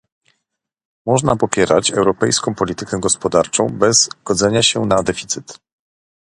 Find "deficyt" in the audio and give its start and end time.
5.03-5.59